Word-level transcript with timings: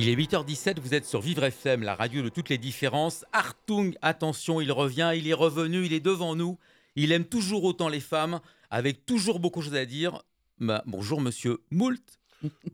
Il 0.00 0.08
est 0.08 0.14
8h17, 0.14 0.78
vous 0.78 0.94
êtes 0.94 1.06
sur 1.06 1.20
Vivre 1.20 1.42
FM, 1.42 1.82
la 1.82 1.96
radio 1.96 2.22
de 2.22 2.28
toutes 2.28 2.50
les 2.50 2.58
différences. 2.58 3.24
Artung, 3.32 3.96
attention, 4.00 4.60
il 4.60 4.70
revient, 4.70 5.10
il 5.16 5.26
est 5.26 5.34
revenu, 5.34 5.84
il 5.84 5.92
est 5.92 5.98
devant 5.98 6.36
nous. 6.36 6.56
Il 6.94 7.10
aime 7.10 7.24
toujours 7.24 7.64
autant 7.64 7.88
les 7.88 7.98
femmes, 7.98 8.38
avec 8.70 9.06
toujours 9.06 9.40
beaucoup 9.40 9.58
de 9.58 9.64
choses 9.64 9.74
à 9.74 9.86
dire. 9.86 10.22
Bah, 10.60 10.84
bonjour 10.86 11.20
monsieur 11.20 11.58
Moult. 11.72 12.20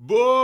Bonjour 0.00 0.42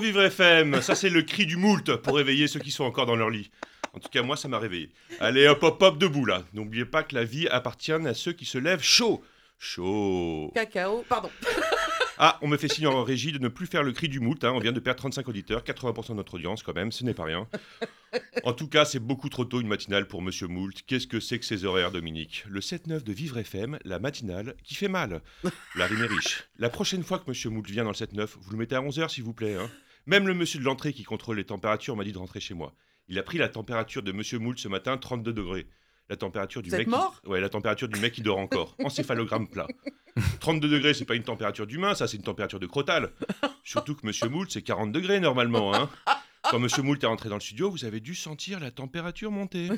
Vivre 0.00 0.22
FM, 0.22 0.82
ça 0.82 0.96
c'est 0.96 1.10
le 1.10 1.22
cri 1.22 1.46
du 1.46 1.56
moult 1.56 1.94
pour 1.98 2.16
réveiller 2.16 2.48
ceux 2.48 2.58
qui 2.58 2.72
sont 2.72 2.82
encore 2.82 3.06
dans 3.06 3.14
leur 3.14 3.30
lit. 3.30 3.52
En 3.94 4.00
tout 4.00 4.08
cas, 4.08 4.22
moi, 4.22 4.36
ça 4.36 4.48
m'a 4.48 4.58
réveillé. 4.58 4.90
Allez, 5.20 5.46
hop, 5.46 5.62
hop, 5.62 5.80
hop, 5.80 5.96
debout 5.96 6.24
là. 6.24 6.42
N'oubliez 6.54 6.86
pas 6.86 7.04
que 7.04 7.14
la 7.14 7.22
vie 7.22 7.46
appartient 7.46 7.92
à 7.92 8.14
ceux 8.14 8.32
qui 8.32 8.46
se 8.46 8.58
lèvent 8.58 8.82
chaud. 8.82 9.22
Chaud. 9.60 10.50
Cacao, 10.56 11.04
pardon. 11.08 11.30
Ah, 12.18 12.38
on 12.42 12.48
me 12.48 12.56
fait 12.56 12.68
signe 12.68 12.86
en 12.86 13.02
régie 13.02 13.32
de 13.32 13.38
ne 13.38 13.48
plus 13.48 13.66
faire 13.66 13.82
le 13.82 13.92
cri 13.92 14.08
du 14.08 14.20
moult. 14.20 14.42
hein. 14.44 14.52
On 14.54 14.58
vient 14.60 14.72
de 14.72 14.80
perdre 14.80 14.98
35 15.00 15.28
auditeurs, 15.28 15.62
80% 15.64 16.10
de 16.10 16.14
notre 16.14 16.34
audience 16.34 16.62
quand 16.62 16.74
même, 16.74 16.92
ce 16.92 17.04
n'est 17.04 17.14
pas 17.14 17.24
rien. 17.24 17.48
En 18.44 18.52
tout 18.52 18.68
cas, 18.68 18.84
c'est 18.84 18.98
beaucoup 19.00 19.28
trop 19.28 19.44
tôt 19.44 19.60
une 19.60 19.68
matinale 19.68 20.06
pour 20.06 20.20
Monsieur 20.22 20.46
Moult. 20.46 20.74
Qu'est-ce 20.86 21.06
que 21.06 21.20
c'est 21.20 21.38
que 21.38 21.44
ces 21.44 21.64
horaires, 21.64 21.90
Dominique? 21.90 22.44
Le 22.48 22.60
7-9 22.60 23.02
de 23.02 23.12
Vivre 23.12 23.38
FM, 23.38 23.78
la 23.84 23.98
matinale 23.98 24.54
qui 24.62 24.74
fait 24.74 24.88
mal. 24.88 25.22
La 25.74 25.86
rime 25.86 26.02
est 26.02 26.06
riche. 26.06 26.44
La 26.58 26.68
prochaine 26.68 27.02
fois 27.02 27.18
que 27.18 27.24
Monsieur 27.28 27.48
Moult 27.50 27.68
vient 27.70 27.84
dans 27.84 27.90
le 27.90 27.96
7-9, 27.96 28.26
vous 28.40 28.50
le 28.52 28.58
mettez 28.58 28.74
à 28.76 28.80
11h 28.82 29.08
s'il 29.08 29.24
vous 29.24 29.32
plaît. 29.34 29.54
hein. 29.56 29.70
Même 30.06 30.26
le 30.26 30.34
monsieur 30.34 30.58
de 30.58 30.64
l'entrée 30.64 30.92
qui 30.92 31.04
contrôle 31.04 31.36
les 31.36 31.44
températures 31.44 31.96
m'a 31.96 32.04
dit 32.04 32.12
de 32.12 32.18
rentrer 32.18 32.40
chez 32.40 32.54
moi. 32.54 32.74
Il 33.08 33.18
a 33.18 33.22
pris 33.22 33.38
la 33.38 33.48
température 33.48 34.02
de 34.02 34.12
Monsieur 34.12 34.38
Moult 34.38 34.58
ce 34.58 34.68
matin, 34.68 34.96
32 34.98 35.32
degrés. 35.32 35.66
La 36.12 36.16
température 36.16 36.60
du 36.60 36.68
Vous 36.68 36.74
êtes 36.74 36.80
mec. 36.80 36.88
mort 36.88 37.18
qui... 37.22 37.30
Ouais, 37.30 37.40
la 37.40 37.48
température 37.48 37.88
du 37.88 37.98
mec 37.98 38.12
qui 38.12 38.20
dort 38.20 38.36
encore. 38.36 38.76
Encéphalogramme 38.84 39.48
plat. 39.48 39.66
32 40.40 40.68
degrés, 40.68 40.92
c'est 40.92 41.06
pas 41.06 41.14
une 41.14 41.22
température 41.22 41.66
d'humain, 41.66 41.94
ça 41.94 42.06
c'est 42.06 42.18
une 42.18 42.22
température 42.22 42.60
de 42.60 42.66
crotal. 42.66 43.12
Surtout 43.64 43.94
que 43.94 44.06
Monsieur 44.06 44.28
Moult, 44.28 44.50
c'est 44.50 44.60
40 44.60 44.92
degrés 44.92 45.20
normalement. 45.20 45.74
Hein. 45.74 45.88
Quand 46.50 46.58
Monsieur 46.58 46.82
Moult 46.82 47.02
est 47.02 47.06
rentré 47.06 47.30
dans 47.30 47.36
le 47.36 47.40
studio, 47.40 47.70
vous 47.70 47.86
avez 47.86 48.00
dû 48.00 48.14
sentir 48.14 48.60
la 48.60 48.70
température 48.70 49.30
monter. 49.30 49.70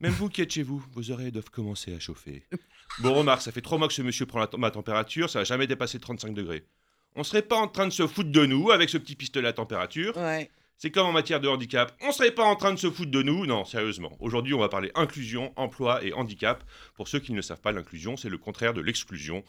Même 0.00 0.12
vous 0.12 0.28
qui 0.28 0.42
êtes 0.42 0.52
chez 0.52 0.62
vous, 0.62 0.84
vos 0.92 1.10
oreilles 1.10 1.32
doivent 1.32 1.48
commencer 1.48 1.94
à 1.94 2.00
chauffer. 2.00 2.44
Bon, 2.98 3.14
remarque, 3.14 3.40
ça 3.40 3.50
fait 3.50 3.62
trois 3.62 3.78
mois 3.78 3.88
que 3.88 3.94
ce 3.94 4.02
monsieur 4.02 4.26
prend 4.26 4.40
la 4.40 4.50
ma 4.58 4.70
température, 4.70 5.30
ça 5.30 5.38
n'a 5.38 5.44
jamais 5.46 5.66
dépassé 5.66 5.98
35 5.98 6.34
degrés. 6.34 6.66
On 7.14 7.24
serait 7.24 7.40
pas 7.40 7.56
en 7.56 7.66
train 7.68 7.86
de 7.86 7.92
se 7.94 8.06
foutre 8.06 8.30
de 8.30 8.44
nous 8.44 8.72
avec 8.72 8.90
ce 8.90 8.98
petit 8.98 9.16
pistolet 9.16 9.48
à 9.48 9.54
température 9.54 10.18
Ouais. 10.18 10.50
C'est 10.78 10.90
comme 10.90 11.06
en 11.06 11.12
matière 11.12 11.40
de 11.40 11.48
handicap. 11.48 11.96
On 12.02 12.12
serait 12.12 12.32
pas 12.32 12.44
en 12.44 12.56
train 12.56 12.72
de 12.72 12.78
se 12.78 12.90
foutre 12.90 13.10
de 13.10 13.22
nous 13.22 13.46
Non, 13.46 13.64
sérieusement. 13.64 14.16
Aujourd'hui, 14.20 14.52
on 14.52 14.58
va 14.58 14.68
parler 14.68 14.90
inclusion, 14.94 15.52
emploi 15.56 16.04
et 16.04 16.12
handicap. 16.12 16.62
Pour 16.94 17.08
ceux 17.08 17.18
qui 17.18 17.32
ne 17.32 17.40
savent 17.40 17.60
pas, 17.60 17.72
l'inclusion, 17.72 18.16
c'est 18.16 18.28
le 18.28 18.38
contraire 18.38 18.74
de 18.74 18.82
l'exclusion. 18.82 19.42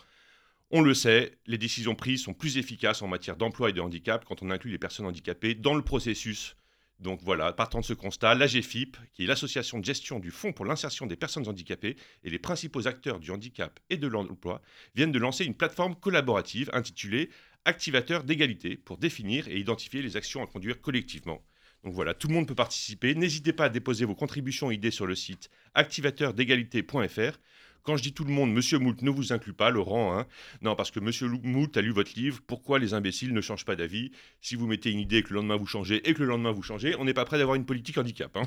On 0.71 0.81
le 0.81 0.93
sait, 0.93 1.37
les 1.45 1.57
décisions 1.57 1.95
prises 1.95 2.23
sont 2.23 2.33
plus 2.33 2.57
efficaces 2.57 3.01
en 3.01 3.07
matière 3.07 3.37
d'emploi 3.37 3.69
et 3.69 3.73
de 3.73 3.81
handicap 3.81 4.25
quand 4.25 4.41
on 4.41 4.51
inclut 4.51 4.71
les 4.71 4.77
personnes 4.77 5.05
handicapées 5.05 5.55
dans 5.55 5.75
le 5.75 5.81
processus. 5.81 6.55
Donc 6.99 7.21
voilà, 7.21 7.53
partant 7.53 7.79
de 7.79 7.85
ce 7.85 7.93
constat, 7.93 8.33
l'AGFIP, 8.33 8.97
qui 9.13 9.23
est 9.23 9.27
l'association 9.27 9.77
de 9.77 9.85
gestion 9.85 10.19
du 10.19 10.31
Fonds 10.31 10.51
pour 10.51 10.65
l'insertion 10.65 11.05
des 11.05 11.15
personnes 11.15 11.47
handicapées 11.47 11.95
et 12.23 12.29
les 12.29 12.39
principaux 12.39 12.87
acteurs 12.87 13.19
du 13.19 13.29
handicap 13.29 13.79
et 13.91 13.97
de 13.97 14.07
l'emploi, 14.07 14.61
viennent 14.95 15.11
de 15.11 15.19
lancer 15.19 15.45
une 15.45 15.53
plateforme 15.53 15.95
collaborative 15.95 16.69
intitulée 16.73 17.29
Activateur 17.65 18.23
d'égalité 18.23 18.77
pour 18.77 18.97
définir 18.97 19.49
et 19.49 19.59
identifier 19.59 20.01
les 20.01 20.15
actions 20.15 20.41
à 20.41 20.47
conduire 20.47 20.79
collectivement. 20.79 21.43
Donc 21.83 21.93
voilà, 21.93 22.13
tout 22.13 22.29
le 22.29 22.33
monde 22.33 22.47
peut 22.47 22.55
participer. 22.55 23.13
N'hésitez 23.13 23.51
pas 23.51 23.65
à 23.65 23.69
déposer 23.69 24.05
vos 24.05 24.15
contributions 24.15 24.71
idées 24.71 24.89
sur 24.89 25.05
le 25.05 25.15
site 25.15 25.49
activateurdégalité.fr. 25.73 27.37
Quand 27.87 27.95
je 27.95 28.03
dis 28.03 28.11
tout 28.11 28.25
le 28.25 28.33
monde, 28.33 28.51
Monsieur 28.51 28.79
Moult 28.79 29.01
ne 29.01 29.09
vous 29.09 29.31
inclut 29.31 29.53
pas, 29.53 29.69
Laurent. 29.69 30.19
Hein. 30.19 30.27
Non, 30.61 30.75
parce 30.75 30.91
que 30.91 30.99
Monsieur 30.99 31.29
Moult 31.29 31.77
a 31.77 31.81
lu 31.81 31.91
votre 31.91 32.11
livre 32.17 32.41
Pourquoi 32.45 32.79
les 32.79 32.93
imbéciles 32.93 33.33
ne 33.33 33.39
changent 33.39 33.63
pas 33.63 33.77
d'avis? 33.77 34.11
Si 34.41 34.55
vous 34.55 34.67
mettez 34.67 34.91
une 34.91 34.99
idée 34.99 35.19
et 35.19 35.23
que 35.23 35.29
le 35.29 35.35
lendemain 35.35 35.55
vous 35.55 35.67
changez 35.67 36.05
et 36.05 36.13
que 36.13 36.19
le 36.19 36.25
lendemain 36.25 36.51
vous 36.51 36.63
changez, 36.63 36.97
on 36.99 37.05
n'est 37.05 37.13
pas 37.13 37.23
prêt 37.23 37.37
d'avoir 37.37 37.55
une 37.55 37.65
politique 37.65 37.97
handicap. 37.97 38.35
hein. 38.35 38.43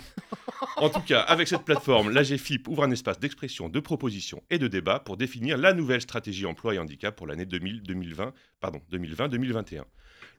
en 0.77 0.91
tout 0.91 1.01
cas, 1.01 1.21
avec 1.21 1.49
cette 1.49 1.63
plateforme, 1.65 2.11
l'AGFIP 2.11 2.69
ouvre 2.69 2.85
un 2.85 2.91
espace 2.91 3.19
d'expression, 3.19 3.71
de 3.71 3.81
proposition 3.81 4.43
et 4.51 4.59
de 4.59 4.69
débat 4.69 5.01
pour 5.01 5.17
définir 5.17 5.57
la 5.57 5.73
nouvelle 5.73 6.03
stratégie 6.03 6.45
emploi 6.45 6.75
et 6.75 6.79
handicap 6.79 7.17
pour 7.17 7.27
l'année 7.27 7.47
2000-2020, 7.47 8.33
pardon, 8.61 8.83
2020-2021. 8.93 9.85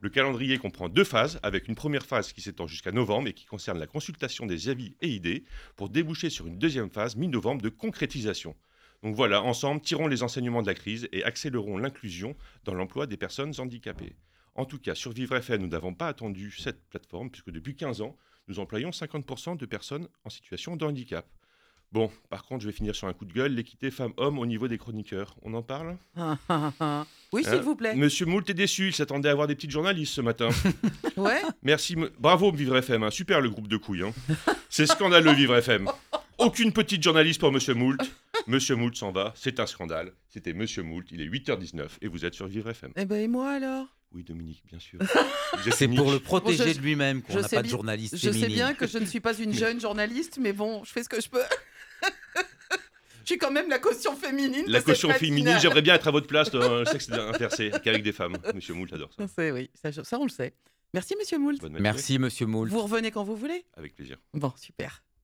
Le 0.01 0.09
calendrier 0.09 0.59
comprend 0.59 0.89
deux 0.89 1.05
phases, 1.05 1.39
avec 1.41 1.67
une 1.67 1.75
première 1.75 2.05
phase 2.05 2.33
qui 2.33 2.41
s'étend 2.41 2.67
jusqu'à 2.67 2.91
novembre 2.91 3.29
et 3.29 3.33
qui 3.33 3.45
concerne 3.45 3.79
la 3.79 3.87
consultation 3.87 4.45
des 4.45 4.69
avis 4.69 4.93
et 5.01 5.09
idées, 5.09 5.43
pour 5.75 5.89
déboucher 5.89 6.29
sur 6.29 6.45
une 6.45 6.59
deuxième 6.59 6.91
phase 6.91 7.15
mi-novembre 7.15 7.63
de 7.63 7.69
concrétisation. 7.69 8.55
Donc 9.03 9.15
voilà, 9.15 9.41
ensemble, 9.41 9.81
tirons 9.81 10.07
les 10.07 10.21
enseignements 10.23 10.61
de 10.61 10.67
la 10.67 10.75
crise 10.75 11.07
et 11.11 11.23
accélérons 11.23 11.77
l'inclusion 11.77 12.35
dans 12.65 12.73
l'emploi 12.73 13.07
des 13.07 13.17
personnes 13.17 13.51
handicapées. 13.57 14.15
En 14.55 14.65
tout 14.65 14.77
cas, 14.79 14.95
sur 14.95 15.11
Vivre 15.11 15.35
FM, 15.35 15.61
nous 15.61 15.67
n'avons 15.69 15.93
pas 15.93 16.07
attendu 16.07 16.51
cette 16.57 16.83
plateforme, 16.89 17.29
puisque 17.31 17.49
depuis 17.51 17.75
15 17.75 18.01
ans, 18.01 18.15
nous 18.47 18.59
employons 18.59 18.89
50% 18.91 19.57
de 19.57 19.65
personnes 19.65 20.07
en 20.25 20.29
situation 20.29 20.75
de 20.75 20.85
handicap. 20.85 21.25
Bon, 21.91 22.09
par 22.29 22.43
contre, 22.45 22.61
je 22.63 22.67
vais 22.67 22.73
finir 22.73 22.95
sur 22.95 23.07
un 23.07 23.13
coup 23.13 23.25
de 23.25 23.33
gueule, 23.33 23.53
l'équité 23.53 23.91
femmes-hommes 23.91 24.39
au 24.39 24.45
niveau 24.45 24.67
des 24.69 24.77
chroniqueurs. 24.77 25.35
On 25.41 25.53
en 25.55 25.61
parle? 25.63 25.97
Oui, 27.33 27.43
s'il 27.45 27.53
Hein? 27.53 27.57
vous 27.61 27.75
plaît. 27.77 27.95
Monsieur 27.95 28.25
Moult 28.25 28.49
est 28.49 28.53
déçu, 28.53 28.87
il 28.87 28.93
s'attendait 28.93 29.29
à 29.29 29.31
avoir 29.31 29.47
des 29.47 29.55
petites 29.55 29.71
journalistes 29.71 30.13
ce 30.13 30.21
matin. 30.21 30.49
Ouais. 31.17 31.41
Merci, 31.63 31.95
me- 31.95 32.11
bravo 32.19 32.51
Vivre 32.51 32.77
FM, 32.77 33.03
hein. 33.03 33.09
super 33.11 33.41
le 33.41 33.49
groupe 33.49 33.67
de 33.67 33.77
couilles. 33.77 34.03
hein. 34.03 34.13
C'est 34.69 34.85
scandaleux 34.85 35.33
Vivre 35.33 35.55
FM. 35.55 35.89
Aucune 36.37 36.71
petite 36.73 37.03
journaliste 37.03 37.39
pour 37.39 37.51
Monsieur 37.51 37.73
Moult. 37.73 37.99
Monsieur 38.47 38.75
Moult 38.75 38.95
s'en 38.95 39.11
va, 39.11 39.33
c'est 39.35 39.59
un 39.59 39.65
scandale. 39.67 40.13
C'était 40.29 40.53
Monsieur 40.53 40.83
Moult, 40.83 41.05
il 41.11 41.21
est 41.21 41.27
8h19 41.27 41.87
et 42.01 42.07
vous 42.07 42.25
êtes 42.25 42.33
sur 42.33 42.47
Vivre 42.47 42.69
FM. 42.69 42.91
Eh 42.95 43.05
ben 43.05 43.17
et 43.21 43.27
moi 43.27 43.51
alors? 43.51 43.87
Oui 44.13 44.23
Dominique, 44.23 44.61
bien 44.69 44.79
sûr. 44.79 44.99
C'est 45.71 45.87
pour 45.87 46.11
le 46.11 46.19
protéger 46.19 46.63
Bon, 46.65 46.69
je- 46.71 46.77
de 46.77 46.81
lui-même 46.83 47.21
qu'on 47.21 47.33
je 47.33 47.39
n'a 47.39 47.47
sais 47.47 47.55
pas 47.55 47.61
de 47.61 47.67
bien- 47.67 47.71
journaliste 47.77 48.17
Je 48.17 48.31
sais 48.31 48.47
bien 48.47 48.73
que 48.73 48.85
je 48.87 48.97
ne 48.97 49.05
suis 49.05 49.19
pas 49.21 49.33
une 49.37 49.53
jeune 49.63 49.79
journaliste, 49.79 50.37
mais 50.41 50.51
bon, 50.53 50.83
je 50.83 50.91
fais 50.91 51.03
ce 51.03 51.09
que 51.09 51.21
je 51.21 51.29
peux. 51.29 51.39
je 53.21 53.25
suis 53.25 53.37
quand 53.37 53.51
même 53.51 53.69
la 53.69 53.79
caution 53.79 54.15
féminine. 54.15 54.65
La 54.67 54.81
caution 54.81 55.09
féminine, 55.11 55.57
j'aimerais 55.61 55.81
bien 55.81 55.95
être 55.95 56.07
à 56.07 56.11
votre 56.11 56.27
place 56.27 56.51
dans 56.51 56.79
le 56.79 56.85
sexe 56.85 57.09
inversé, 57.11 57.71
qu'avec 57.83 58.03
des 58.03 58.11
femmes. 58.11 58.37
Monsieur 58.53 58.73
Moult 58.73 58.91
adore 58.91 59.13
ça. 59.13 59.27
Ça, 59.27 59.33
c'est- 59.33 59.51
oui, 59.51 59.69
ça, 59.73 59.91
ça, 59.93 60.19
on 60.19 60.23
le 60.25 60.29
sait. 60.29 60.53
Merci, 60.93 61.15
monsieur 61.17 61.37
Moult. 61.37 61.61
Merci 61.79 62.19
monsieur 62.19 62.45
Moult. 62.47 62.69
Vous 62.69 62.81
revenez 62.81 63.11
quand 63.11 63.23
vous 63.23 63.37
voulez 63.37 63.63
Avec 63.77 63.95
plaisir. 63.95 64.17
Bon, 64.33 64.51
super. 64.57 65.01